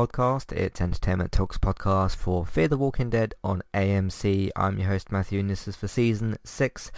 [0.00, 0.50] podcast.
[0.50, 4.48] It's Entertainment Talks podcast for Fear the Walking Dead on AMC.
[4.56, 6.90] I'm your host Matthew and this is for season 6,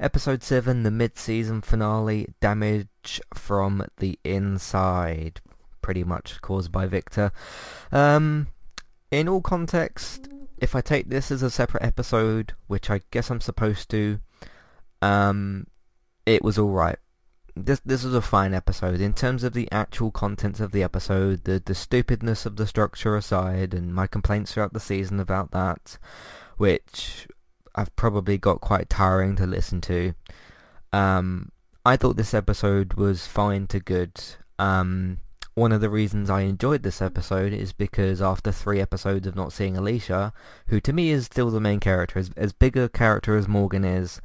[0.00, 5.42] episode 7, the mid-season finale, Damage from the Inside.
[5.82, 7.32] Pretty much caused by Victor.
[7.92, 8.46] Um,
[9.10, 13.42] in all context, if I take this as a separate episode, which I guess I'm
[13.42, 14.20] supposed to,
[15.02, 15.66] um,
[16.24, 16.98] it was alright
[17.64, 21.44] this this was a fine episode in terms of the actual contents of the episode.
[21.44, 25.98] The the stupidness of the structure aside, and my complaints throughout the season about that,
[26.56, 27.28] which
[27.74, 30.14] I've probably got quite tiring to listen to.
[30.92, 31.52] Um,
[31.84, 34.20] I thought this episode was fine to good.
[34.58, 35.18] Um,
[35.54, 39.52] one of the reasons I enjoyed this episode is because after three episodes of not
[39.52, 40.32] seeing Alicia,
[40.68, 43.84] who to me is still the main character, as, as big a character as Morgan
[43.84, 44.20] is,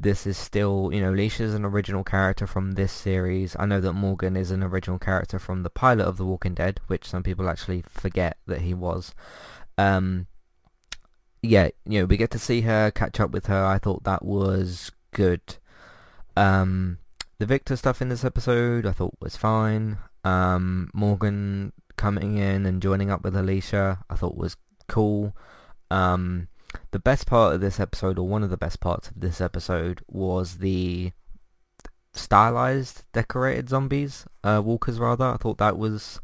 [0.00, 3.56] this is still, you know, is an original character from this series.
[3.58, 6.80] I know that Morgan is an original character from the pilot of The Walking Dead,
[6.86, 9.14] which some people actually forget that he was.
[9.76, 10.26] Um,
[11.42, 13.64] yeah, you know, we get to see her, catch up with her.
[13.64, 15.40] I thought that was good.
[16.36, 16.98] Um,
[17.38, 19.98] the Victor stuff in this episode I thought was fine.
[20.22, 25.36] Um, Morgan coming in and joining up with Alicia I thought was cool.
[25.90, 26.48] Um,
[26.90, 30.00] the best part of this episode, or one of the best parts of this episode,
[30.08, 31.12] was the
[32.12, 35.24] stylized, decorated zombies, uh, walkers rather.
[35.24, 36.20] I thought that was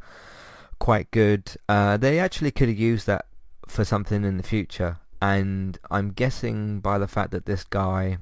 [0.78, 1.52] quite good.
[1.68, 3.26] Uh, they actually could have used that
[3.66, 8.18] for something in the future, and I'm guessing by the fact that this guy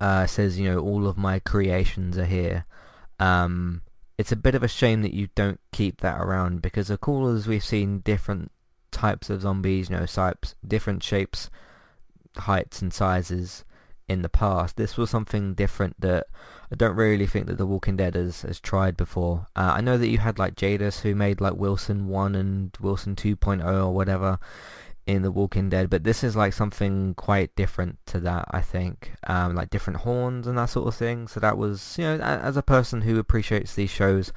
[0.00, 2.66] uh, says, you know, all of my creations are here.
[3.18, 3.82] Um,
[4.16, 7.46] it's a bit of a shame that you don't keep that around because course as
[7.48, 8.52] we've seen different
[9.04, 11.50] types of zombies, you know, types, different shapes,
[12.36, 13.64] heights and sizes
[14.08, 14.76] in the past.
[14.76, 16.26] This was something different that
[16.72, 19.46] I don't really think that The Walking Dead has, has tried before.
[19.54, 23.14] Uh, I know that you had like Jadis who made like Winslow 1 and Winslow
[23.14, 24.38] 2.0 or whatever
[25.06, 29.12] in The Walking Dead, but this is like something quite different to that, I think.
[29.26, 31.28] Um, like different horns and that sort of thing.
[31.28, 34.32] So that was, you know, as a person who appreciates these shows,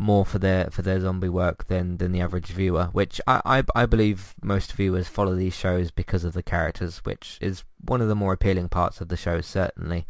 [0.00, 3.82] more for their for their zombie work than than the average viewer, which I, I,
[3.82, 8.08] I believe most viewers follow these shows because of the characters, which is one of
[8.08, 10.06] the more appealing parts of the show, certainly.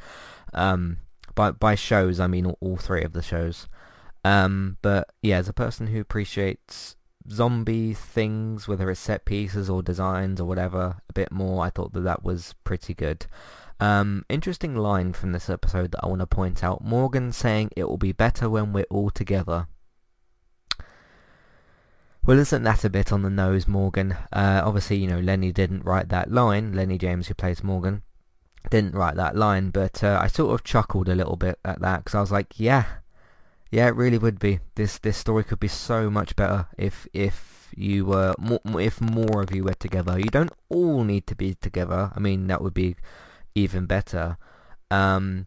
[0.54, 0.98] Um,
[1.34, 3.68] by by shows, I mean all, all three of the shows.
[4.24, 6.94] Um, but yeah, as a person who appreciates
[7.28, 11.92] zombie things, whether it's set pieces or designs or whatever, a bit more, I thought
[11.94, 13.26] that that was pretty good.
[13.80, 16.84] Um, interesting line from this episode that I want to point out.
[16.84, 19.66] Morgan saying it will be better when we're all together.
[22.24, 24.12] Well, isn't that a bit on the nose, Morgan?
[24.32, 26.74] Uh, obviously, you know, Lennie didn't write that line.
[26.74, 28.02] Lennie James, who plays Morgan,
[28.68, 32.04] didn't write that line, but uh, I sort of chuckled a little bit at that
[32.04, 32.84] because I was like, yeah,
[33.70, 34.60] yeah, it really would be.
[34.74, 39.42] This this story could be so much better if if you were more, if more
[39.42, 40.18] of you were together.
[40.18, 42.12] You don't all need to be together.
[42.14, 42.96] I mean, that would be
[43.54, 44.36] even better.
[44.90, 45.46] Um,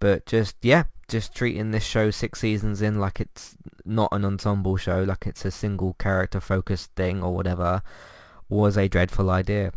[0.00, 4.76] but just yeah, just treating this show six seasons in like it's not an ensemble
[4.76, 7.82] show, like it's a single character focused thing or whatever,
[8.48, 9.72] was a dreadful idea.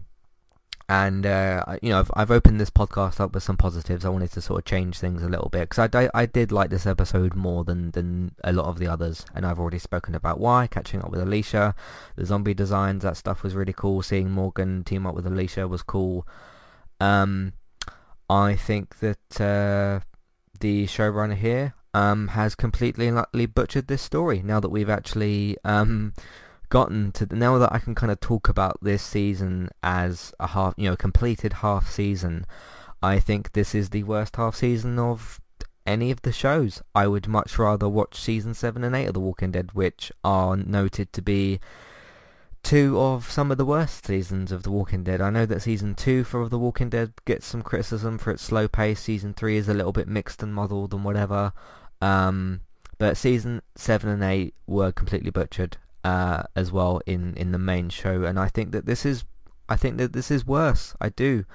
[0.89, 4.05] And uh, you know, I've I've opened this podcast up with some positives.
[4.05, 6.51] I wanted to sort of change things a little bit because I, I, I did
[6.51, 10.13] like this episode more than than a lot of the others, and I've already spoken
[10.13, 10.67] about why.
[10.67, 11.73] Catching up with Alicia,
[12.15, 14.01] the zombie designs, that stuff was really cool.
[14.01, 16.27] Seeing Morgan team up with Alicia was cool.
[16.99, 17.53] Um,
[18.29, 20.01] I think that uh,
[20.59, 24.41] the showrunner here um, has completely and utterly butchered this story.
[24.43, 26.13] Now that we've actually um,
[26.69, 30.47] gotten to the, now that I can kind of talk about this season as a
[30.47, 32.45] half, you know, completed half season.
[33.01, 35.41] I think this is the worst half season of
[35.85, 36.81] any of the shows.
[36.95, 40.55] I would much rather watch season seven and eight of The Walking Dead, which are
[40.55, 41.59] noted to be
[42.63, 45.21] two of some of the worst seasons of The Walking Dead.
[45.21, 48.67] I know that season two for The Walking Dead gets some criticism for its slow
[48.67, 49.01] pace.
[49.01, 51.53] Season three is a little bit mixed and muddled and whatever.
[52.01, 52.61] Um,
[52.97, 57.89] but season seven and eight were completely butchered uh, as well in, in the main
[57.89, 59.25] show, and I think that this is
[59.69, 60.95] I think that this is worse.
[60.99, 61.45] I do.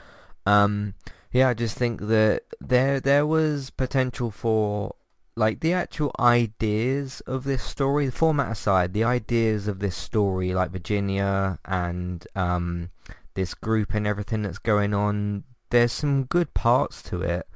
[0.47, 0.95] Um,
[1.33, 4.95] yeah, I just think that there there was potential for
[5.39, 10.53] like the actual ideas of this story, the format aside, the ideas of this story,
[10.53, 12.91] like Virginia and um,
[13.35, 17.47] this group and everything that's going on, there's some good parts to it.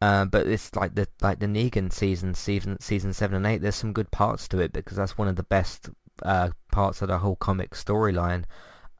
[0.00, 3.62] Uh, but it's like the like the Negan season, season season seven and eight.
[3.62, 5.90] There's some good parts to it because that's one of the best
[6.22, 8.44] uh, parts of the whole comic storyline.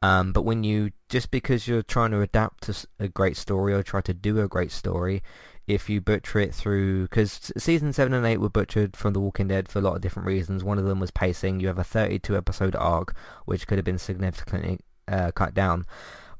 [0.01, 3.83] Um, but when you just because you're trying to adapt to a great story or
[3.83, 5.23] try to do a great story,
[5.67, 9.49] if you butcher it through because season 7 and 8 were butchered from The Walking
[9.49, 10.63] Dead for a lot of different reasons.
[10.63, 11.59] One of them was pacing.
[11.59, 13.13] You have a 32 episode arc
[13.45, 15.85] which could have been significantly uh, cut down.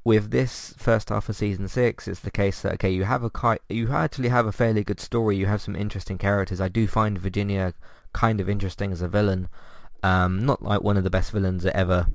[0.05, 3.57] With this first half of season 6 it's the case that okay you have a
[3.67, 5.35] you actually have a fairly good story.
[5.35, 6.61] You have some interesting characters.
[6.61, 7.73] I do find Virginia
[8.13, 9.49] kind of interesting as a villain.
[10.03, 12.07] Um, not like one of the best villains ever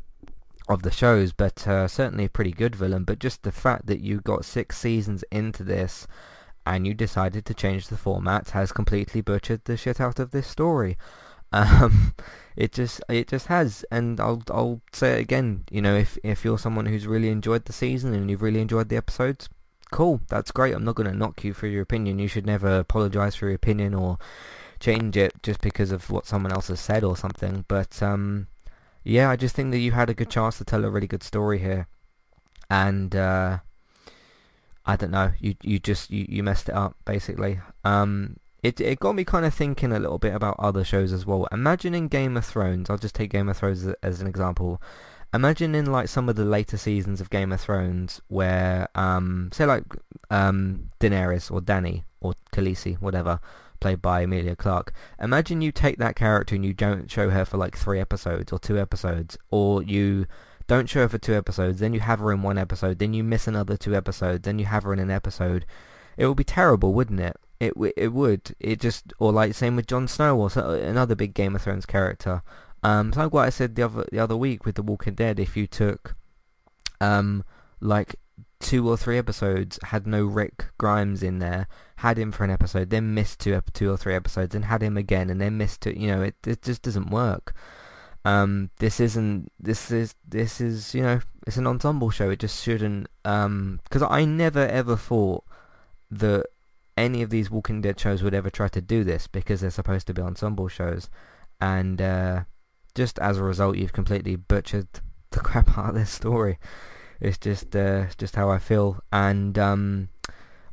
[0.67, 3.05] of the shows, but uh, certainly a pretty good villain.
[3.05, 6.07] But just the fact that you got six seasons into this
[6.67, 10.47] and you decided to change the format has completely butchered the shit out of this
[10.47, 10.97] story.
[11.55, 12.15] Um,
[12.57, 15.65] it just it just has, and I'll I'll say it again.
[15.71, 18.89] You know, if if you're someone who's really enjoyed the season and you've really enjoyed
[18.89, 19.51] the episodes,
[19.91, 20.75] cool, that's great.
[20.75, 22.19] I'm not going to knock you for your opinion.
[22.19, 24.19] You should never apologize for your opinion or
[24.81, 27.65] change it just because of what someone else has said or something.
[27.69, 28.49] But um,
[29.05, 31.23] yeah, I just think that you had a good chance to tell a really good
[31.23, 31.87] story here,
[32.71, 33.59] and uh,
[34.85, 37.61] I don't know, you you just you, you messed it up basically.
[37.85, 41.27] Um, it it got me kind of thinking a little bit about other shows as
[41.27, 41.47] well.
[41.53, 44.81] Imagine in Game of Thrones, I'll just take Game of Thrones as, as an example.
[45.35, 49.65] Imagine in like some of the later seasons of Game of Thrones where, um, say
[49.65, 49.85] like
[50.31, 53.41] um, Daenerys or Danny or Khaleesi, whatever,
[53.81, 54.93] played by Emilia Clarke.
[55.19, 58.59] Imagine you take that character and you don't show her for like three episodes or
[58.59, 60.27] two episodes, or you
[60.73, 63.23] don't show her for two episodes, then you have her in one episode, then you
[63.23, 65.67] miss another two episodes, then you have her in an episode.
[66.17, 67.37] It would be terrible, wouldn't it?
[67.61, 68.55] It it would.
[68.59, 71.87] It just or like same with Jon Snow or so, another big Game of Thrones
[71.87, 72.43] character.
[72.83, 75.39] Um, so like what I said the other the other week with The Walking Dead.
[75.39, 76.15] If you took
[77.01, 77.45] um
[77.81, 78.17] like
[78.63, 81.67] two or three episodes, had no Rick Grimes in there,
[81.97, 84.97] had him for an episode, then missed two, two or three episodes, and had him
[84.97, 85.93] again, and then missed two.
[85.97, 87.55] You know, it it just doesn't work.
[88.25, 89.51] Um, this isn't.
[89.59, 92.31] This is this is you know it's an ensemble show.
[92.31, 93.09] It just shouldn't.
[93.25, 95.45] Um, because I never ever thought
[96.11, 96.47] that
[96.97, 100.07] any of these Walking Dead shows would ever try to do this because they're supposed
[100.07, 101.09] to be ensemble shows,
[101.61, 102.45] and uh,
[102.95, 104.89] just as a result, you've completely butchered
[105.31, 106.59] the crap out of this story.
[107.21, 110.09] It's just uh, just how I feel, and um,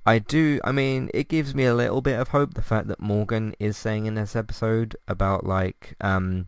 [0.05, 0.59] I do.
[0.63, 3.77] I mean, it gives me a little bit of hope the fact that Morgan is
[3.77, 6.47] saying in this episode about like, um,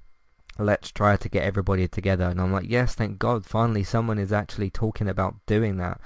[0.57, 4.31] let's try to get everybody together, and I'm like, yes, thank God, finally someone is
[4.31, 5.99] actually talking about doing that.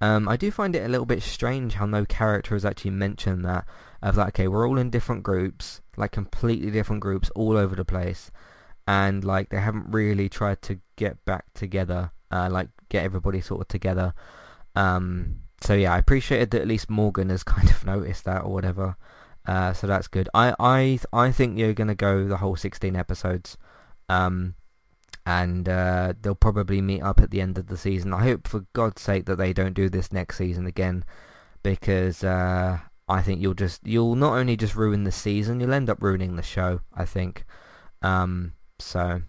[0.00, 3.44] Um, I do find it a little bit strange how no character has actually mentioned
[3.44, 3.64] that
[4.02, 7.84] of like, okay, we're all in different groups, like completely different groups all over the
[7.84, 8.30] place,
[8.86, 13.60] and like they haven't really tried to get back together uh, like get everybody sort
[13.60, 14.14] of together.
[14.74, 18.52] Um, so yeah, I appreciated that at least Morgan has kind of noticed that or
[18.52, 18.96] whatever.
[19.46, 20.28] Uh, so that's good.
[20.34, 23.58] I I I think you're gonna go the whole 16 episodes,
[24.12, 24.54] um,
[25.24, 28.12] and uh, they'll probably meet up at the end of the season.
[28.12, 31.04] I hope for God's sake that they don't do this next season again,
[31.62, 32.78] because uh,
[33.08, 36.36] I think you'll just you'll not only just ruin the season, you'll end up ruining
[36.36, 36.80] the show.
[36.92, 37.44] I think.
[38.02, 39.22] Um, so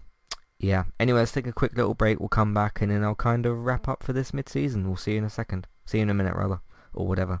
[0.58, 0.84] yeah.
[0.98, 2.18] Anyway, let's take a quick little break.
[2.18, 4.86] We'll come back and then I'll kind of wrap up for this mid-season.
[4.86, 5.66] We'll see you in a second.
[5.84, 6.60] See you in a minute, rather.
[6.94, 7.40] Or whatever.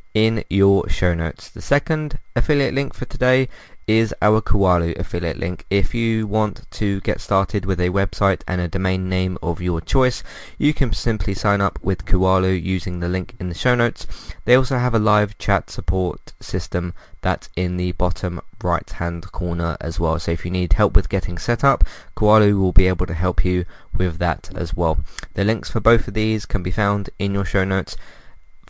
[0.13, 1.49] in your show notes.
[1.49, 3.47] The second affiliate link for today
[3.87, 5.65] is our Kualo affiliate link.
[5.69, 9.81] If you want to get started with a website and a domain name of your
[9.81, 10.23] choice,
[10.57, 14.07] you can simply sign up with Kualo using the link in the show notes.
[14.45, 19.77] They also have a live chat support system that's in the bottom right hand corner
[19.81, 20.19] as well.
[20.19, 21.83] So if you need help with getting set up,
[22.15, 25.03] Kualo will be able to help you with that as well.
[25.33, 27.97] The links for both of these can be found in your show notes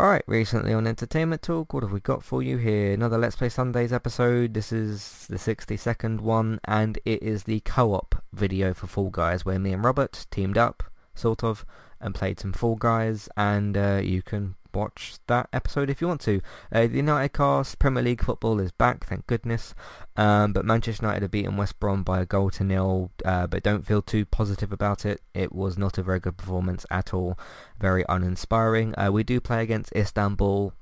[0.00, 2.94] Alright, recently on Entertainment Talk, what have we got for you here?
[2.94, 4.54] Another Let's Play Sundays episode.
[4.54, 9.44] This is the 60 second one and it is the co-op video for Fall Guys
[9.44, 10.82] where me and Robert teamed up,
[11.14, 11.66] sort of,
[12.00, 16.20] and played some Fall Guys and uh, you can watch that episode if you want
[16.22, 16.40] to.
[16.72, 19.74] Uh, the United cast, Premier League football is back, thank goodness.
[20.16, 23.62] Um, but Manchester United have beaten West Brom by a goal to nil, uh, but
[23.62, 25.22] don't feel too positive about it.
[25.34, 27.38] It was not a very good performance at all,
[27.78, 28.94] very uninspiring.
[28.98, 30.72] Uh, we do play against Istanbul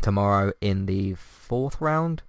[0.00, 2.22] tomorrow in the fourth round,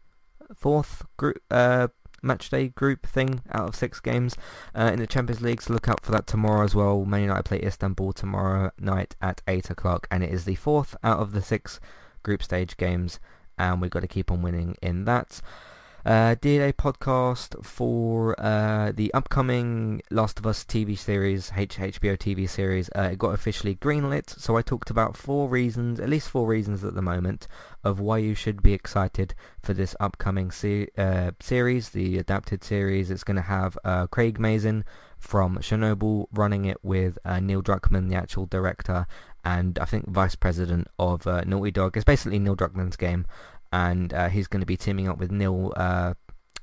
[0.55, 1.87] fourth group uh,
[2.25, 4.36] matchday group thing out of six games
[4.74, 5.62] uh, in the Champions League.
[5.62, 7.05] So look out for that tomorrow as well.
[7.05, 11.20] Man United play Istanbul tomorrow night at 8 o'clock and it is the fourth out
[11.20, 11.79] of the six
[12.24, 13.20] group stage games
[13.58, 15.41] and we've got to keep on winning in that.
[16.05, 22.47] Uh, did a podcast for uh, the upcoming Last of Us TV series, HBO TV
[22.47, 22.91] series.
[22.95, 26.83] Uh, it got officially greenlit, so I talked about four reasons, at least four reasons
[26.83, 27.47] at the moment,
[27.83, 29.33] of why you should be excited
[29.63, 33.09] for this upcoming se- uh, series, the adapted series.
[33.09, 34.85] It's going to have uh, Craig Mazin
[35.17, 39.07] from Chernobyl running it with uh, Neil Druckmann, the actual director,
[39.43, 41.97] and I think vice president of Naughty Dog.
[41.97, 43.25] It's basically Neil Druckmann's game
[43.75, 46.13] and uh, he's going to be teaming up with Neil, uh,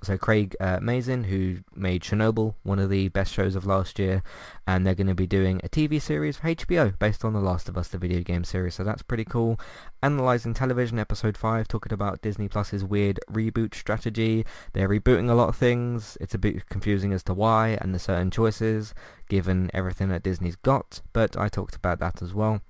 [0.02, 4.22] so Craig uh, Mazin, who made Chernobyl, one of the best shows of last year,
[4.66, 7.68] and they're going to be doing a TV series for HBO based on The Last
[7.68, 9.60] of Us, the video game series, so that's pretty cool.
[10.02, 14.46] Analyzing Television, Episode 5, talking about Disney Plus's weird reboot strategy.
[14.72, 16.16] They're rebooting a lot of things.
[16.18, 18.94] It's a bit confusing as to why and the certain choices,
[19.28, 22.62] given everything that Disney's got, but I talked about that as well.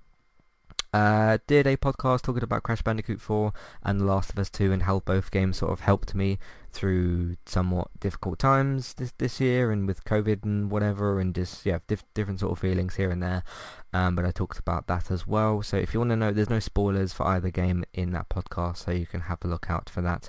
[0.93, 4.73] Uh, did a podcast talking about Crash Bandicoot 4 and The Last of Us 2
[4.73, 6.39] and how both games sort of helped me
[6.71, 11.79] through somewhat difficult times this this year and with COVID and whatever and just yeah
[11.87, 13.43] diff- different sort of feelings here and there.
[13.95, 15.63] Um, but I talked about that as well.
[15.63, 18.79] So if you want to know, there's no spoilers for either game in that podcast,
[18.79, 20.29] so you can have a look out for that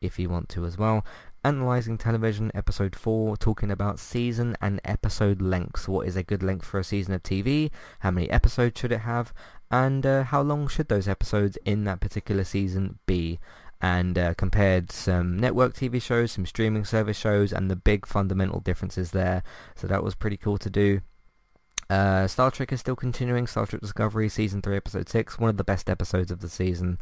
[0.00, 1.04] if you want to as well.
[1.42, 5.88] Analyzing Television, Episode 4, talking about season and episode lengths.
[5.88, 7.70] What is a good length for a season of TV?
[8.00, 9.32] How many episodes should it have?
[9.70, 13.38] And uh, how long should those episodes in that particular season be?
[13.82, 18.60] And uh, compared some network TV shows, some streaming service shows, and the big fundamental
[18.60, 19.42] differences there.
[19.74, 21.00] So that was pretty cool to do.
[21.88, 23.46] Uh, Star Trek is still continuing.
[23.46, 26.98] Star Trek Discovery Season 3 Episode 6, one of the best episodes of the season.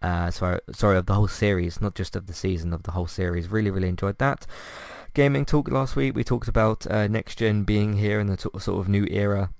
[0.00, 3.06] Uh, sorry, sorry, of the whole series, not just of the season, of the whole
[3.06, 3.48] series.
[3.48, 4.46] Really, really enjoyed that.
[5.12, 8.48] Gaming talk last week, we talked about uh, next gen being here in the t-
[8.58, 9.50] sort of new era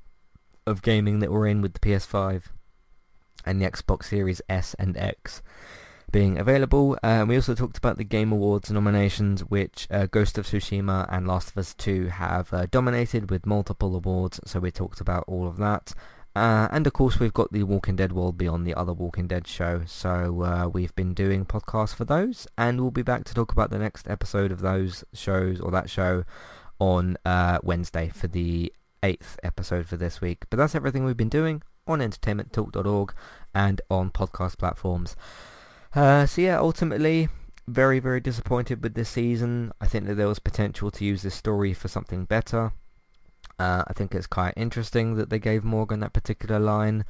[0.70, 2.44] of gaming that we're in with the PS5
[3.44, 5.42] and the Xbox Series S and X
[6.12, 6.98] being available.
[7.02, 11.26] Uh, we also talked about the Game Awards nominations, which uh, Ghost of Tsushima and
[11.26, 15.46] Last of Us 2 have uh, dominated with multiple awards, so we talked about all
[15.46, 15.92] of that.
[16.34, 19.46] Uh, and of course we've got the Walking Dead World Beyond the other Walking Dead
[19.46, 23.52] show, so uh, we've been doing podcasts for those, and we'll be back to talk
[23.52, 26.24] about the next episode of those shows, or that show,
[26.78, 28.72] on uh, Wednesday for the
[29.02, 30.44] eighth episode for this week.
[30.50, 33.14] But that's everything we've been doing on entertainmenttalk.org
[33.54, 35.16] and on podcast platforms.
[35.94, 37.28] Uh, so yeah, ultimately,
[37.66, 39.72] very, very disappointed with this season.
[39.80, 42.72] I think that there was potential to use this story for something better.
[43.58, 47.04] Uh, I think it's quite interesting that they gave Morgan that particular line.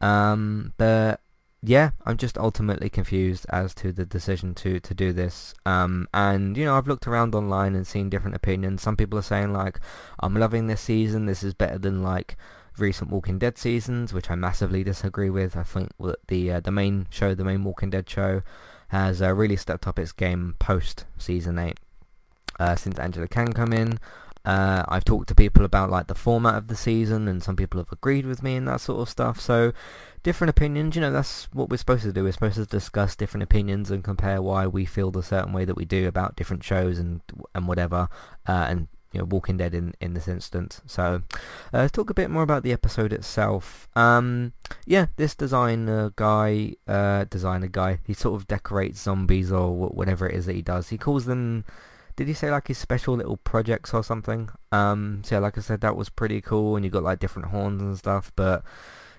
[0.00, 1.20] Um, but
[1.66, 5.54] yeah, I'm just ultimately confused as to the decision to, to do this.
[5.64, 8.82] Um, and, you know, I've looked around online and seen different opinions.
[8.82, 9.80] Some people are saying, like,
[10.20, 11.26] I'm loving this season.
[11.26, 12.36] This is better than, like,
[12.78, 15.56] recent Walking Dead seasons, which I massively disagree with.
[15.56, 18.42] I think that the uh, the main show, the main Walking Dead show,
[18.88, 21.78] has uh, really stepped up its game post season 8.
[22.60, 23.98] Uh, since Angela Kang come in,
[24.44, 27.80] uh, I've talked to people about like the format of the season, and some people
[27.80, 29.40] have agreed with me and that sort of stuff.
[29.40, 29.72] So,
[30.22, 30.94] different opinions.
[30.94, 32.24] You know, that's what we're supposed to do.
[32.24, 35.76] We're supposed to discuss different opinions and compare why we feel the certain way that
[35.76, 37.22] we do about different shows and
[37.54, 38.08] and whatever,
[38.46, 40.82] uh, and you know, Walking Dead in, in this instance.
[40.86, 41.22] So,
[41.72, 43.88] uh, talk a bit more about the episode itself.
[43.94, 44.52] Um,
[44.84, 50.34] yeah, this designer guy, uh, designer guy, he sort of decorates zombies or whatever it
[50.34, 50.88] is that he does.
[50.88, 51.64] He calls them,
[52.16, 54.48] did he say like his special little projects or something?
[54.72, 57.48] Um, so yeah, like I said, that was pretty cool, and you got like different
[57.48, 58.32] horns and stuff.
[58.36, 58.62] But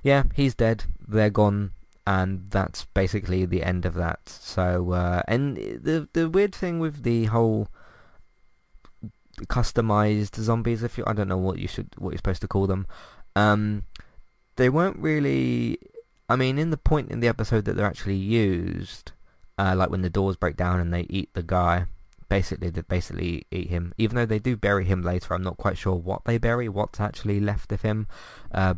[0.04, 0.86] yeah, he's dead.
[1.08, 1.72] They're gone.
[2.08, 4.30] and that's basically the end of that.
[4.30, 7.68] So, uh, and the the weird thing with the whole
[9.48, 12.68] customized zombies, if you, I don't know what you should, what you're supposed to call
[12.68, 12.88] them,
[13.36, 13.84] um,
[14.56, 15.80] they weren't really.
[16.30, 19.12] I mean, in the point in the episode that they're actually used,
[19.60, 21.86] uh, like when the doors break down and they eat the guy,
[22.30, 23.94] basically they basically eat him.
[23.98, 27.00] Even though they do bury him later, I'm not quite sure what they bury, what's
[27.00, 28.08] actually left of him.
[28.52, 28.76] Uh,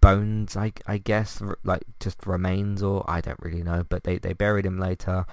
[0.00, 3.84] bones, I, I guess, like just remains, or I don't really know.
[3.88, 5.24] But they, they buried him later.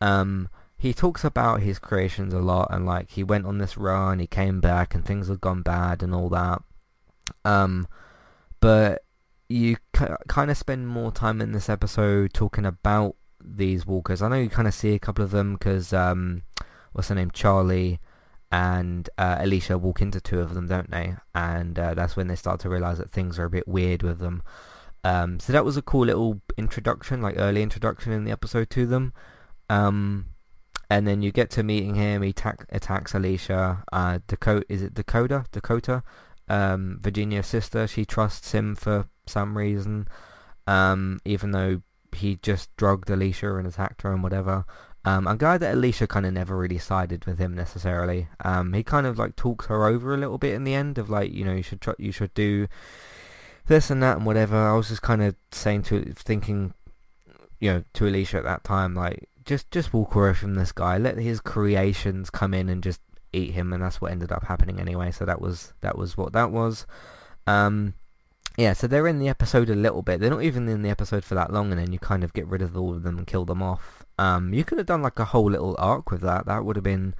[0.00, 4.18] Um, he talks about his creations a lot, and like he went on this run,
[4.18, 6.62] he came back, and things had gone bad, and all that.
[7.44, 7.86] Um,
[8.60, 9.04] but
[9.48, 14.22] you kind of spend more time in this episode talking about these walkers.
[14.22, 16.42] I know you kind of see a couple of them because um,
[16.92, 18.00] what's her name, Charlie
[18.50, 21.14] and uh, Alicia walk into two of them, don't they?
[21.34, 24.18] And uh, that's when they start to realize that things are a bit weird with
[24.18, 24.42] them.
[25.04, 28.86] Um, so that was a cool little introduction, like early introduction in the episode to
[28.86, 29.14] them.
[29.70, 30.26] Um,
[30.90, 32.20] and then you get to meeting him.
[32.20, 33.82] He attack, attacks Alicia.
[33.90, 35.46] Uh, Dakota, is it Dakota?
[35.50, 36.02] Dakota,
[36.48, 37.86] um, Virginia's sister.
[37.86, 40.08] She trusts him for some reason,
[40.66, 41.80] um, even though
[42.14, 44.66] he just drugged Alicia and attacked her and whatever.
[45.04, 48.28] Um, I'm glad that Alicia kind of never really sided with him necessarily.
[48.44, 51.10] Um, he kind of like talks her over a little bit in the end of
[51.10, 52.68] like, you know, you should you should do
[53.66, 54.56] this and that and whatever.
[54.56, 56.74] I was just kind of saying to, thinking,
[57.58, 60.98] you know, to Alicia at that time, like, just just walk away from this guy.
[60.98, 63.00] Let his creations come in and just
[63.32, 65.10] eat him, and that's what ended up happening anyway.
[65.10, 66.86] So that was that was what that was.
[67.46, 67.94] Um,
[68.56, 70.20] yeah, so they're in the episode a little bit.
[70.20, 72.46] They're not even in the episode for that long, and then you kind of get
[72.46, 74.01] rid of all of them and kill them off.
[74.18, 76.46] Um, you could have done like a whole little arc with that.
[76.46, 77.14] That would have been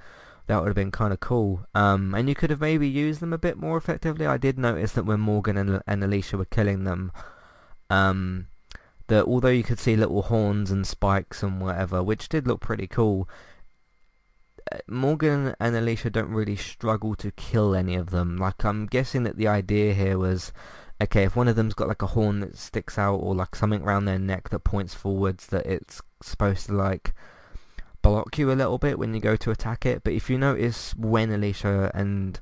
[0.47, 1.65] that would have been kind of cool.
[1.73, 4.25] Um, and you could have maybe used them a bit more effectively.
[4.27, 7.11] I did notice that when Morgan and, and Alicia were killing them,
[7.89, 8.47] um,
[9.07, 12.87] that although you could see little horns and spikes and whatever, which did look pretty
[12.87, 13.29] cool,
[14.71, 18.35] uh, Morgan and Alicia don't really struggle to kill any of them.
[18.35, 20.51] Like I'm guessing that the idea here was
[21.01, 23.81] okay, if one of them's got like a horn that sticks out or like something
[23.81, 27.13] around their neck that points forwards, that it's supposed to like
[28.01, 30.03] block you a little bit when you go to attack it.
[30.03, 32.39] But if you notice when Alicia and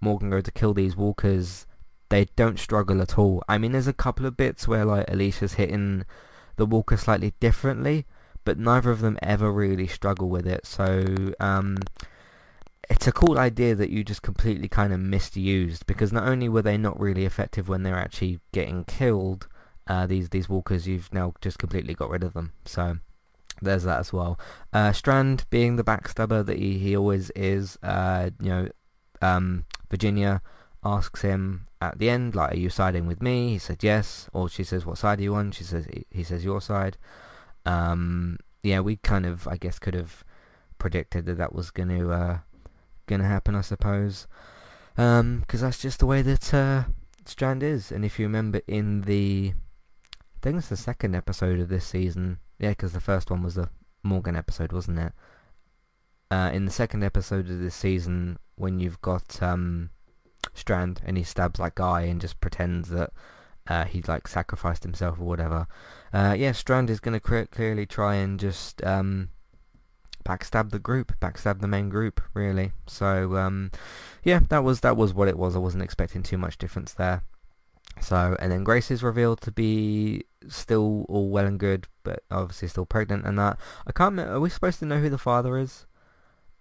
[0.00, 1.66] Morgan go to kill these walkers,
[2.10, 3.42] they don't struggle at all.
[3.48, 6.04] I mean, there's a couple of bits where like Alicia's hitting
[6.56, 8.06] the walker slightly differently,
[8.44, 10.66] but neither of them ever really struggle with it.
[10.66, 11.04] So
[11.40, 11.78] um,
[12.90, 16.62] it's a cool idea that you just completely kind of misused because not only were
[16.62, 19.48] they not really effective when they're actually getting killed,
[19.86, 22.52] uh, these these walkers, you've now just completely got rid of them.
[22.64, 22.98] So
[23.62, 24.38] there's that as well.
[24.72, 28.68] Uh, Strand being the backstabber that he, he always is, uh, you know,
[29.22, 30.42] um, Virginia
[30.84, 33.50] asks him at the end, like, are you siding with me?
[33.50, 34.28] He said yes.
[34.32, 35.52] Or she says, what side are you on?
[35.52, 36.96] She says, he says your side.
[37.64, 40.24] Um, yeah, we kind of, I guess, could have
[40.78, 42.38] predicted that that was going to uh,
[43.06, 44.26] going to happen, I suppose.
[44.94, 46.84] Because um, that's just the way that uh,
[47.24, 47.90] Strand is.
[47.90, 49.54] And if you remember in the,
[50.18, 52.38] I think it's the second episode of this season.
[52.58, 53.70] Yeah, because the first one was the
[54.02, 55.12] Morgan episode, wasn't it?
[56.30, 59.90] Uh, in the second episode of this season, when you've got um,
[60.52, 63.10] Strand and he stabs that guy and just pretends that
[63.66, 65.66] uh, he like sacrificed himself or whatever.
[66.12, 69.30] Uh, yeah, Strand is going to clearly try and just um,
[70.24, 72.72] backstab the group, backstab the main group, really.
[72.86, 73.70] So um,
[74.22, 75.54] yeah, that was that was what it was.
[75.54, 77.22] I wasn't expecting too much difference there.
[78.00, 82.68] So and then Grace is revealed to be still all well and good, but obviously
[82.68, 83.58] still pregnant and that.
[83.86, 84.18] I can't.
[84.18, 85.86] Are we supposed to know who the father is?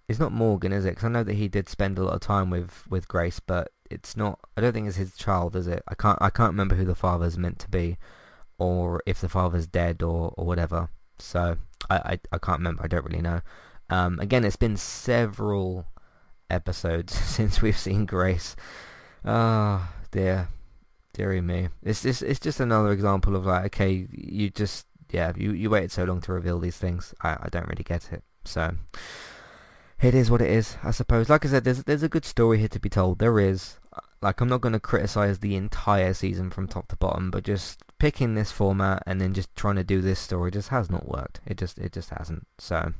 [0.08, 0.92] It's not Morgan, is it?
[0.92, 3.72] Because I know that he did spend a lot of time with with Grace, but
[3.90, 4.40] it's not.
[4.58, 5.84] I don't think it's his child, is it?
[5.88, 6.20] I can't.
[6.22, 7.98] I can't remember who the father's meant to be,
[8.58, 10.90] or if the father's dead or or whatever.
[11.18, 11.58] So
[11.90, 12.84] I, I, I can't remember.
[12.84, 13.42] I don't really know.
[13.90, 15.88] Um, again, it's been several
[16.50, 18.56] episodes since we've seen Grace.
[19.26, 20.50] Oh, dear,
[21.14, 21.70] dearie me.
[21.82, 25.92] It's just it's just another example of like, okay, you just yeah, you you waited
[25.92, 27.14] so long to reveal these things.
[27.22, 28.24] I I don't really get it.
[28.46, 28.76] So
[30.02, 31.30] it is what it is, I suppose.
[31.30, 33.20] Like I said, there's there's a good story here to be told.
[33.20, 33.80] There is.
[34.22, 37.84] Like I'm not going to criticize the entire season from top to bottom, but just
[38.04, 41.40] picking this format and then just trying to do this story just has not worked.
[41.46, 42.46] It just it just hasn't.
[42.58, 42.92] So,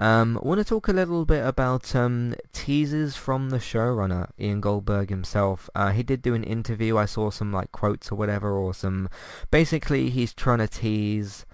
[0.00, 4.60] um, I want to talk a little bit about um, teasers from the showrunner Ian
[4.60, 5.70] Goldberg himself.
[5.74, 6.98] Uh, he did do an interview.
[6.98, 9.08] I saw some like quotes or whatever, or some.
[9.50, 11.46] Basically, he's trying to tease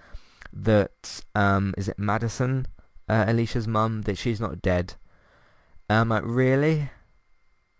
[0.51, 2.65] that um, is it Madison,
[3.07, 4.95] uh, Alicia's mum, that she's not dead.
[5.89, 6.89] Um, like, really?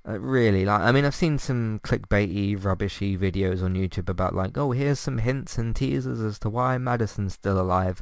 [0.08, 4.58] Uh, really, like I mean, I've seen some clickbaity, rubbishy videos on YouTube about like,
[4.58, 8.02] oh, here's some hints and teasers as to why Madison's still alive.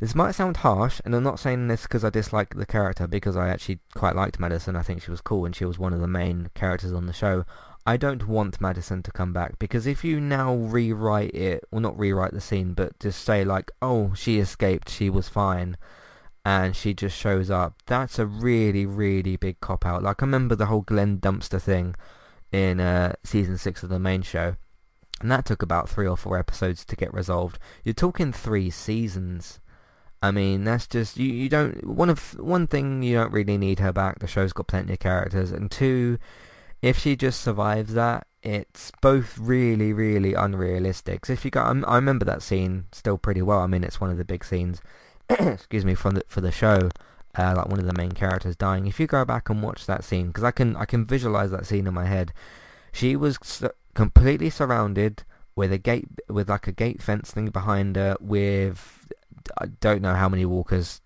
[0.00, 3.36] This might sound harsh, and I'm not saying this because I dislike the character, because
[3.36, 4.76] I actually quite liked Madison.
[4.76, 7.12] I think she was cool, and she was one of the main characters on the
[7.12, 7.44] show.
[7.86, 11.98] I don't want Madison to come back, because if you now rewrite it, well not
[11.98, 15.78] rewrite the scene, but just say like, oh, she escaped, she was fine,
[16.48, 20.02] and she just shows up, that's a really, really big cop-out.
[20.02, 21.94] Like, I remember the whole Glenn Dumpster thing
[22.50, 24.56] in uh, season 6 of the main show,
[25.20, 27.58] and that took about three or four episodes to get resolved.
[27.84, 29.60] You're talking three seasons
[30.20, 31.32] I mean, that's just you.
[31.32, 34.18] You don't one of one thing you don't really need her back.
[34.18, 36.18] The show's got plenty of characters, and two,
[36.82, 41.26] if she just survives that, it's both really, really unrealistic.
[41.26, 43.60] So if you got, I remember that scene still pretty well.
[43.60, 44.80] I mean, it's one of the big scenes.
[45.38, 46.88] excuse me, from the for the show,
[47.36, 48.86] uh, like one of the main characters dying.
[48.86, 51.66] If you go back and watch that scene, because I can I can visualize that
[51.66, 52.32] scene in my head.
[52.92, 53.38] She was
[53.94, 59.08] completely surrounded with a gate with like a gate fence thing behind her with
[59.60, 61.00] I don't know how many walkers,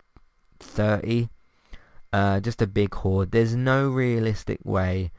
[0.61, 1.29] 30.
[2.13, 3.33] Uh, just a big horde.
[3.33, 5.11] There's no realistic way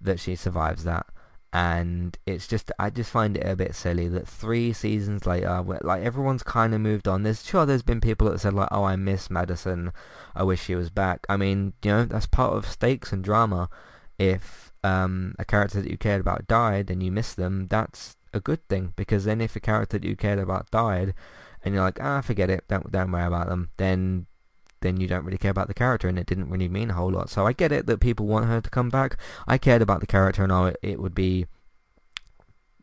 [0.00, 1.06] that she survives that.
[1.52, 6.02] And it's just, I just find it a bit silly that three seasons later, like
[6.02, 7.22] everyone's kind of moved on.
[7.22, 9.92] There's sure there's been people that said like, oh, I miss Madison.
[10.34, 11.26] I wish she was back.
[11.28, 13.68] I mean, you know, that's part of stakes and drama.
[14.18, 18.40] If um, a character that you cared about died and you miss them, that's a
[18.40, 21.12] good thing because then if a character that you cared about died,
[21.64, 24.26] and you're like, ah, forget it, don't don't worry about them, then
[24.82, 27.10] then you don't really care about the character, and it didn't really mean a whole
[27.10, 27.30] lot.
[27.30, 29.16] So I get it that people want her to come back.
[29.46, 31.46] I cared about the character, and I, it would be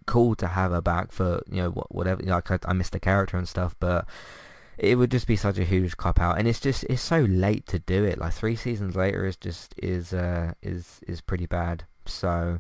[0.06, 2.24] cool to have her back for you know whatever.
[2.24, 4.08] Like I, I missed the character and stuff, but
[4.78, 7.68] it would just be such a huge cop out, and it's just it's so late
[7.68, 8.18] to do it.
[8.18, 11.84] Like three seasons later is just is uh is is pretty bad.
[12.06, 12.60] So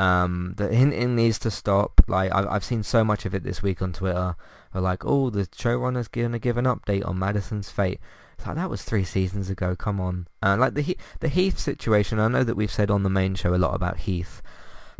[0.00, 2.00] um, the hinting needs to stop.
[2.08, 4.34] Like I've I've seen so much of it this week on Twitter.
[4.72, 8.00] Like, oh, the showrunner's gonna give an update on Madison's fate.
[8.46, 9.76] Like that was three seasons ago.
[9.76, 10.26] Come on.
[10.42, 12.18] Uh, like the the Heath situation.
[12.18, 14.42] I know that we've said on the main show a lot about Heath,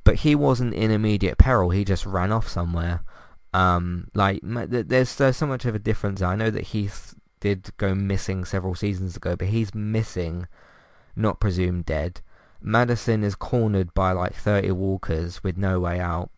[0.04, 1.70] but he wasn't in immediate peril.
[1.70, 3.02] He just ran off somewhere.
[3.52, 6.22] Um, like there's there's so much of a difference.
[6.22, 10.46] I know that Heath did go missing several seasons ago, but he's missing,
[11.16, 12.20] not presumed dead.
[12.62, 16.30] Madison is cornered by like 30 walkers with no way out.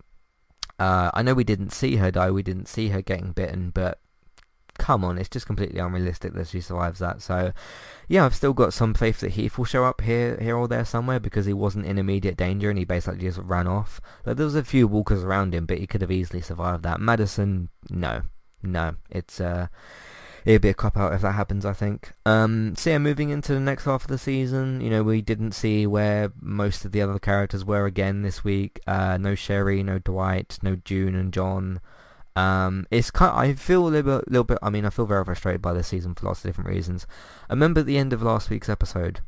[0.79, 4.01] Uh, I know we didn't see her die, we didn't see her getting bitten, but
[4.79, 7.23] come on, it's just completely unrealistic that she survives that.
[7.23, 7.53] So,
[8.09, 10.85] yeah, I've still got some faith that Heath will show up here, here or there
[10.85, 14.01] somewhere because he wasn't in immediate danger and he basically just ran off.
[14.25, 17.01] Like, there was a few walkers around him, but he could have easily survived that.
[17.01, 18.23] Madison, no,
[18.63, 19.67] no, it's uh,
[20.45, 21.67] it'd be a cop out if that happens.
[21.67, 22.13] I think.
[22.25, 25.53] Um, so yeah, moving into the next half of the season, you know, we didn't
[25.53, 28.81] see where most of the other characters were again this week.
[28.87, 31.81] Uh, no Sherry, no Dwight, no June and John.
[32.35, 33.33] Um, it's kind.
[33.33, 34.59] Of, I feel a little bit, little bit.
[34.63, 37.07] I mean, I feel very frustrated by this season for lots of different reasons.
[37.49, 39.21] I remember at the end of last week's episode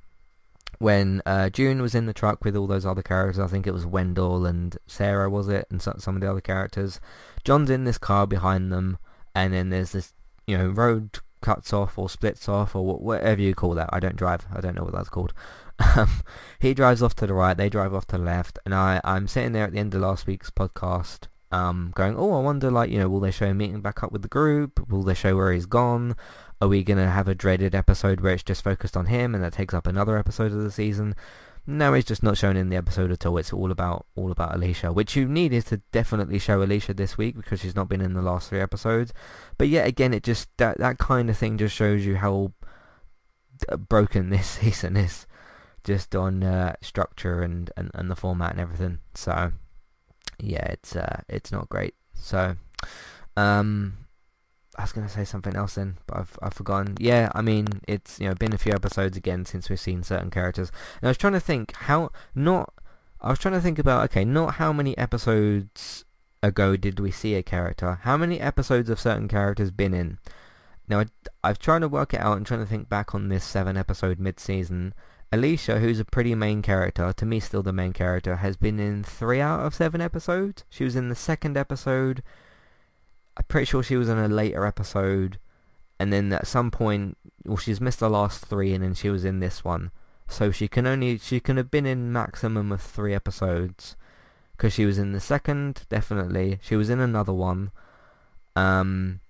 [0.78, 3.38] when uh, June was in the truck with all those other characters.
[3.38, 6.40] I think it was Wendell and Sarah, was it, and some, some of the other
[6.40, 7.00] characters.
[7.44, 8.98] John's in this car behind them,
[9.34, 10.14] and then there's this
[10.46, 13.90] you know, road cuts off or splits off or whatever you call that.
[13.92, 14.46] I don't drive.
[14.52, 15.32] I don't know what that's called.
[15.96, 16.22] Um,
[16.60, 17.56] he drives off to the right.
[17.56, 18.60] They drive off to the left.
[18.64, 22.32] And I, I'm sitting there at the end of last week's podcast um, going, oh,
[22.32, 24.90] I wonder, like, you know, will they show him meeting back up with the group?
[24.90, 26.16] Will they show where he's gone?
[26.60, 29.44] Are we going to have a dreaded episode where it's just focused on him and
[29.44, 31.14] that takes up another episode of the season?
[31.66, 33.38] No, he's just not shown in the episode at all.
[33.38, 37.36] It's all about all about Alicia, which you needed to definitely show Alicia this week
[37.36, 39.14] because she's not been in the last three episodes.
[39.56, 42.52] But yet again, it just that that kind of thing just shows you how
[43.88, 45.26] broken this season is,
[45.84, 48.98] just on uh, structure and, and and the format and everything.
[49.14, 49.52] So
[50.40, 51.94] yeah, it's uh, it's not great.
[52.14, 52.56] So
[53.36, 54.06] um,
[54.76, 56.96] I was going to say something else then, but I've I've forgotten.
[56.98, 60.30] Yeah, I mean it's you know been a few episodes again since we've seen certain
[60.30, 60.70] characters,
[61.00, 62.72] and I was trying to think how not.
[63.20, 66.04] I was trying to think about okay, not how many episodes
[66.42, 68.00] ago did we see a character?
[68.02, 70.18] How many episodes of certain characters been in?
[70.88, 71.06] Now I,
[71.42, 74.18] I've tried to work it out and trying to think back on this seven episode
[74.18, 74.92] mid season.
[75.34, 79.02] Alicia, who's a pretty main character, to me still the main character, has been in
[79.02, 80.64] three out of seven episodes.
[80.70, 82.22] She was in the second episode
[83.36, 85.38] I'm pretty sure she was in a later episode,
[85.98, 89.24] and then at some point, well, she's missed the last three, and then she was
[89.24, 89.90] in this one.
[90.28, 93.96] So she can only she can have been in maximum of three episodes,
[94.56, 96.58] because she was in the second, definitely.
[96.62, 97.72] She was in another one,
[98.54, 99.20] um,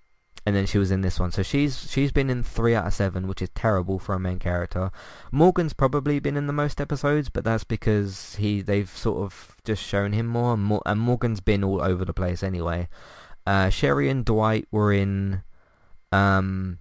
[0.46, 1.32] and then she was in this one.
[1.32, 4.38] So she's she's been in three out of seven, which is terrible for a main
[4.38, 4.90] character.
[5.32, 9.82] Morgan's probably been in the most episodes, but that's because he they've sort of just
[9.82, 12.88] shown him more, and, and Morgan's been all over the place anyway.
[13.46, 15.42] Uh, Sherry and Dwight were in
[16.12, 16.78] um,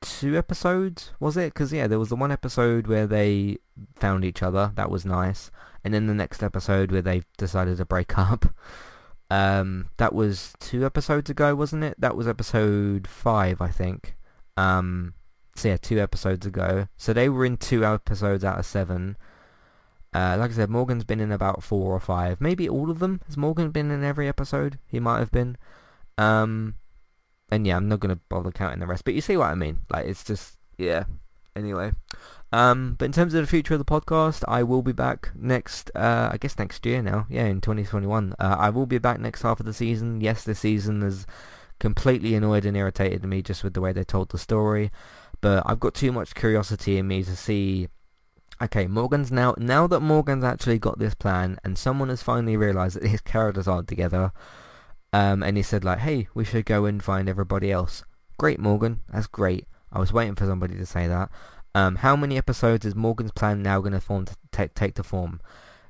[0.00, 1.52] two episodes, was it?
[1.52, 3.58] Because yeah, there was the one episode where they
[3.96, 4.72] found each other.
[4.76, 5.50] That was nice,
[5.82, 8.46] and then the next episode where they decided to break up.
[9.34, 11.96] Um, that was two episodes ago, wasn't it?
[11.98, 14.14] That was episode five, I think.
[14.56, 15.14] Um,
[15.56, 16.86] so yeah, two episodes ago.
[16.96, 19.16] So they were in two episodes out of seven.
[20.12, 23.20] Uh, like I said, Morgan's been in about four or five, maybe all of them.
[23.26, 24.78] Has Morgan been in every episode?
[24.86, 25.56] He might have been.
[26.16, 26.76] Um,
[27.50, 29.80] and yeah, I'm not gonna bother counting the rest, but you see what I mean.
[29.90, 31.04] Like it's just yeah.
[31.56, 31.92] Anyway,
[32.52, 35.90] um, but in terms of the future of the podcast, I will be back next,
[35.94, 37.26] uh, I guess next year now.
[37.28, 38.34] Yeah, in 2021.
[38.38, 40.20] Uh, I will be back next half of the season.
[40.20, 41.26] Yes, this season has
[41.78, 44.90] completely annoyed and irritated me just with the way they told the story.
[45.40, 47.88] But I've got too much curiosity in me to see
[48.62, 52.96] okay, Morgan's now now that Morgan's actually got this plan and someone has finally realised
[52.96, 54.32] that his characters aren't together,
[55.12, 58.04] um, and he said like, hey, we should go and find everybody else.
[58.38, 59.66] Great, Morgan, that's great.
[59.94, 61.30] I was waiting for somebody to say that.
[61.74, 64.36] Um, how many episodes is Morgan's plan now going to
[64.74, 65.40] take to form?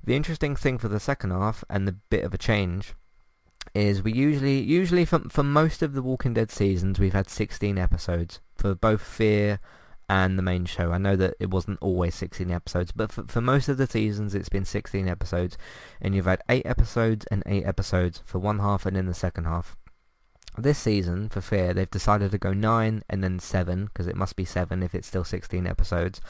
[0.04, 2.94] The interesting thing for the second half and the bit of a change
[3.74, 7.78] is we usually usually for for most of the Walking Dead seasons we've had 16
[7.78, 9.58] episodes for both Fear
[10.08, 10.92] and the main show.
[10.92, 14.34] I know that it wasn't always 16 episodes, but for, for most of the seasons
[14.34, 15.56] it's been 16 episodes,
[16.00, 19.44] and you've had 8 episodes and 8 episodes for one half and in the second
[19.44, 19.76] half.
[20.56, 24.36] This season, for Fear, they've decided to go 9 and then 7, because it must
[24.36, 26.20] be 7 if it's still 16 episodes.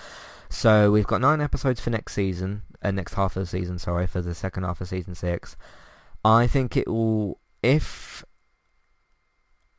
[0.49, 4.07] So we've got 9 episodes for next season, uh, next half of the season, sorry,
[4.07, 5.57] for the second half of season 6.
[6.25, 8.25] I think it will, if...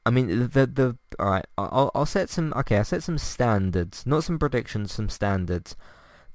[0.06, 4.24] I mean, the, the, alright, I'll, I'll set some, okay, I'll set some standards, not
[4.24, 5.76] some predictions, some standards.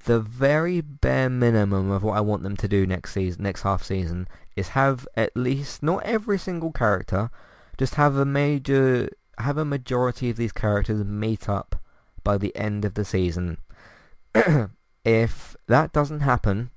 [0.07, 3.85] The very bare minimum of what I want them to do next season, next half
[3.85, 7.31] season, is have at least, not every single character,
[7.81, 11.77] just have a major, have a majority of these characters meet up
[12.23, 13.57] by the end of the season.
[15.05, 16.71] if that doesn't happen,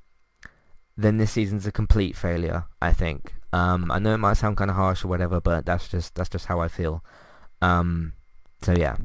[0.95, 2.63] then this season's a complete failure.
[2.81, 3.33] I think.
[3.51, 6.29] Um, I know it might sound kind of harsh or whatever, but that's just that's
[6.29, 7.03] just how I feel.
[7.61, 8.13] Um,
[8.61, 8.95] so yeah.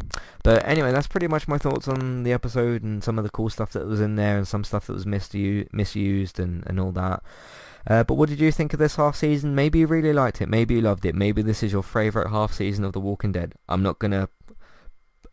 [0.45, 3.51] But anyway, that's pretty much my thoughts on the episode and some of the cool
[3.51, 7.25] stuff that was in there and some stuff that was misused, and, and all that.
[7.88, 9.55] Uh, but what did you think of this half season?
[9.55, 10.48] Maybe you really liked it.
[10.48, 11.14] Maybe you loved it.
[11.14, 13.55] Maybe this is your favourite half season of The Walking Dead.
[13.66, 14.29] I'm not going to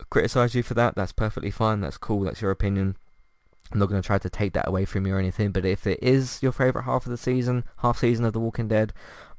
[0.10, 0.96] criticize you for that.
[0.96, 1.82] That's perfectly fine.
[1.82, 2.22] That's cool.
[2.22, 2.96] That's your opinion.
[3.74, 5.52] I'm not going to try to take that away from you or anything.
[5.52, 8.70] But if it is your favourite half of the season, half season of The Walking
[8.70, 8.94] Dead,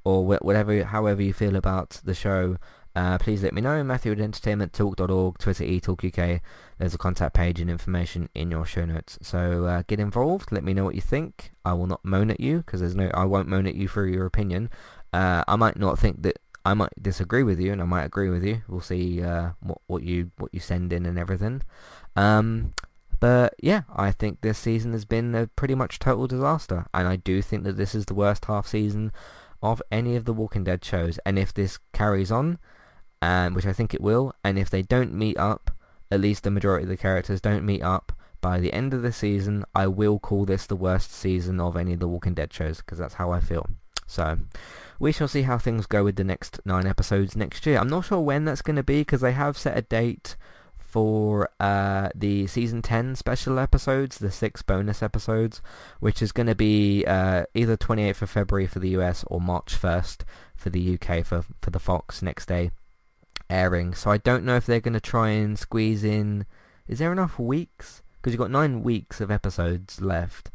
[0.04, 2.58] or whatever, however you feel about the show,
[2.96, 3.84] uh, please let me know.
[3.84, 6.40] Matthew at entertainmenttalk.org, Twitter eTalkUK.
[6.78, 9.18] There's a contact page and information in your show notes.
[9.20, 10.50] So uh, get involved.
[10.50, 11.52] Let me know what you think.
[11.62, 13.10] I will not moan at you because there's no.
[13.12, 14.70] I won't moan at you for your opinion.
[15.12, 16.38] Uh, I might not think that.
[16.64, 18.62] I might disagree with you, and I might agree with you.
[18.66, 21.62] We'll see uh, what what you what you send in and everything.
[22.16, 22.72] Um,
[23.20, 27.16] but yeah, I think this season has been a pretty much total disaster, and I
[27.16, 29.12] do think that this is the worst half season
[29.62, 31.18] of any of the Walking Dead shows.
[31.26, 32.58] And if this carries on,
[33.20, 34.34] and which I think it will.
[34.44, 35.70] And if they don't meet up,
[36.10, 39.12] at least the majority of the characters don't meet up by the end of the
[39.12, 42.78] season, I will call this the worst season of any of the Walking Dead shows
[42.78, 43.66] because that's how I feel.
[44.06, 44.38] So
[45.00, 47.78] we shall see how things go with the next nine episodes next year.
[47.78, 50.36] I'm not sure when that's going to be because they have set a date
[50.78, 55.60] for uh, the season 10 special episodes, the six bonus episodes,
[56.00, 59.78] which is going to be uh, either 28th of February for the US or March
[59.78, 60.20] 1st
[60.54, 62.70] for the UK for, for the Fox next day
[63.48, 63.94] airing.
[63.94, 66.46] So I don't know if they're going to try and squeeze in...
[66.88, 68.02] Is there enough weeks?
[68.16, 70.50] Because you've got nine weeks of episodes left.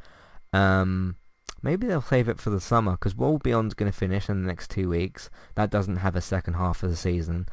[0.53, 1.17] Um,
[1.61, 4.47] maybe they'll save it for the summer, because World Beyond's going to finish in the
[4.47, 5.29] next two weeks.
[5.55, 7.47] That doesn't have a second half of the season.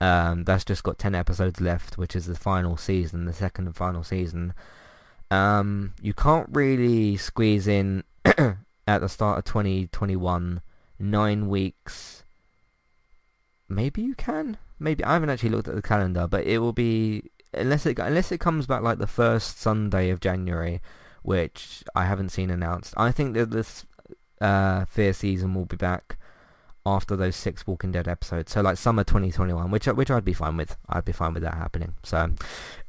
[0.00, 3.76] Um, that's just got 10 episodes left, which is the final season, the second and
[3.76, 4.54] final season.
[5.30, 10.60] Um, you can't really squeeze in at the start of 2021
[10.98, 12.24] nine weeks.
[13.68, 17.30] Maybe you can maybe I haven't actually looked at the calendar, but it will be
[17.52, 20.80] unless it unless it comes back like the first Sunday of January,
[21.22, 22.94] which I haven't seen announced.
[22.96, 23.86] I think that this
[24.40, 26.16] uh, Fear season will be back
[26.86, 28.52] after those six Walking Dead episodes.
[28.52, 30.76] So like summer 2021, which which I'd be fine with.
[30.88, 31.94] I'd be fine with that happening.
[32.02, 32.30] So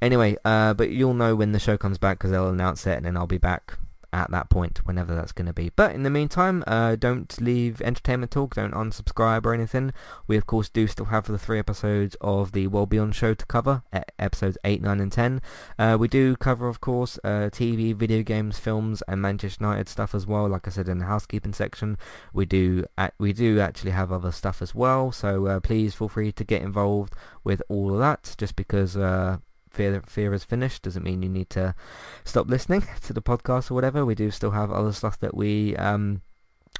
[0.02, 3.06] anyway, uh, but you'll know when the show comes back because they'll announce it, and
[3.06, 3.78] then I'll be back
[4.15, 5.71] at that point, whenever that's going to be.
[5.75, 9.91] But in the meantime, uh, don't leave Entertainment Talk, don't unsubscribe or anything.
[10.25, 13.45] We of course do still have the three episodes of the World Beyond show to
[13.45, 13.84] cover,
[14.17, 15.41] episodes 8, 9 and 10.
[15.78, 20.15] Uh, we do cover of course uh, TV, video games, films and Manchester United stuff
[20.15, 21.97] as well, like I said in the housekeeping section.
[22.32, 22.86] We do,
[23.19, 26.62] we do actually have other stuff as well, so uh, please feel free to get
[26.62, 29.39] involved with all of that, just because uh,
[29.75, 31.75] fear fear is finished doesn't mean you need to
[32.23, 34.05] stop listening to the podcast or whatever.
[34.05, 36.21] We do still have other stuff that we um,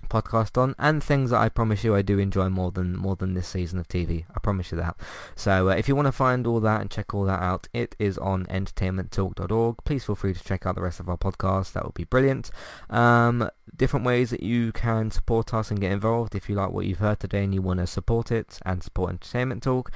[0.08, 3.34] podcast on and things that I promise you I do enjoy more than more than
[3.34, 4.26] this season of TV.
[4.36, 4.96] I promise you that.
[5.36, 7.96] So uh, if you want to find all that and check all that out, it
[8.00, 9.78] is on entertainmenttalk.org.
[9.84, 11.74] Please feel free to check out the rest of our podcast.
[11.74, 12.52] That would be brilliant.
[12.90, 16.86] Um, different ways that you can support us and get involved if you like what
[16.86, 19.92] you've heard today and you want to support it and support Entertainment Talk.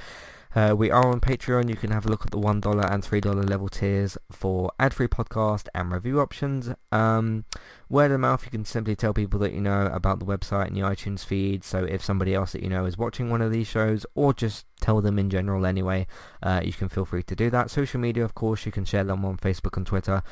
[0.54, 1.68] Uh, we are on Patreon.
[1.68, 5.68] You can have a look at the $1 and $3 level tiers for ad-free podcast
[5.74, 6.70] and review options.
[6.90, 7.44] Um,
[7.88, 10.76] word of mouth, you can simply tell people that you know about the website and
[10.76, 11.62] the iTunes feed.
[11.62, 14.66] So if somebody else that you know is watching one of these shows, or just
[14.80, 16.08] tell them in general anyway,
[16.42, 17.70] uh, you can feel free to do that.
[17.70, 20.22] Social media, of course, you can share them on Facebook and Twitter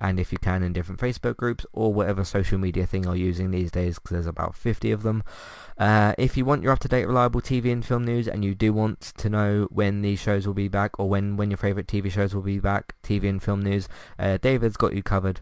[0.00, 3.50] and if you can in different Facebook groups or whatever social media thing you're using
[3.50, 5.22] these days because there's about 50 of them.
[5.76, 9.00] Uh, if you want your up-to-date reliable TV and film news and you do want
[9.00, 12.34] to know when these shows will be back or when, when your favourite TV shows
[12.34, 15.40] will be back, TV and film news, uh, David's got you covered.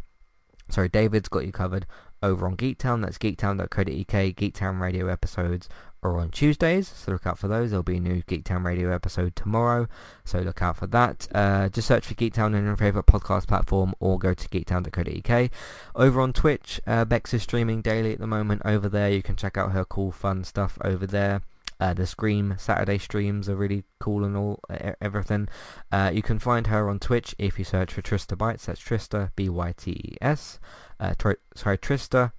[0.69, 1.87] Sorry, David's got you covered
[2.23, 3.03] over on Geektown.
[3.03, 5.69] That's geektown.co.uk, Geektown Radio episodes
[6.07, 7.71] are on Tuesdays, so look out for those.
[7.71, 9.89] There'll be a new Geektown Radio episode tomorrow,
[10.25, 11.29] so look out for that.
[11.35, 15.51] Uh, just search for Geektown on your favourite podcast platform or go to geektown.co.uk.
[15.95, 19.11] Over on Twitch, uh, Bex is streaming daily at the moment over there.
[19.11, 21.43] You can check out her cool, fun stuff over there.
[21.79, 24.61] Uh, the Scream Saturday streams are really cool and all
[25.01, 25.49] everything.
[25.93, 28.65] Uh, you can find her on Twitch if you search for Trista Bytes.
[28.65, 30.59] That's Trista B Y T E S.
[30.99, 31.13] Uh,
[31.55, 32.33] sorry, Trista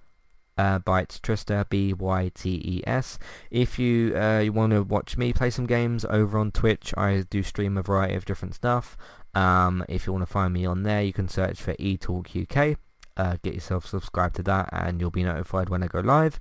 [0.58, 3.18] uh, Bytes, Trista, B-Y-T-E-S.
[3.50, 7.24] If you, uh, you want to watch me play some games over on Twitch, I
[7.30, 8.98] do stream a variety of different stuff.
[9.34, 12.78] Um, if you want to find me on there, you can search for eTalk UK.
[13.16, 16.38] Uh, get yourself subscribed to that and you'll be notified when I go live.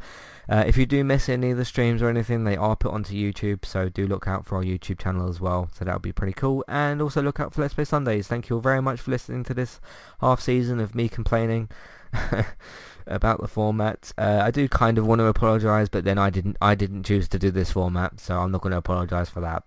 [0.47, 3.15] Uh, if you do miss any of the streams or anything, they are put onto
[3.15, 5.69] YouTube, so do look out for our YouTube channel as well.
[5.73, 6.63] So that'll be pretty cool.
[6.67, 8.27] And also look out for Let's Play Sundays.
[8.27, 9.79] Thank you all very much for listening to this
[10.21, 11.69] half season of me complaining.
[13.07, 14.11] about the format.
[14.17, 16.57] Uh, I do kind of want to apologise, but then I didn't.
[16.61, 19.63] I didn't choose to do this format, so I'm not going to apologise for that.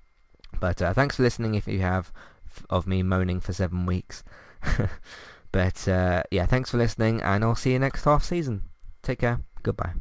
[0.58, 1.54] But uh, thanks for listening.
[1.54, 2.12] If you have
[2.68, 4.22] of me moaning for seven weeks.
[5.52, 8.62] but uh, yeah, thanks for listening, and I'll see you next half season.
[9.02, 9.40] Take care.
[9.62, 9.94] Goodbye.